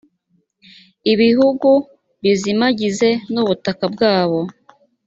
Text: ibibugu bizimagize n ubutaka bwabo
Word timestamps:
ibibugu 1.11 1.73
bizimagize 2.23 3.09
n 3.33 3.35
ubutaka 3.41 3.85
bwabo 3.93 4.39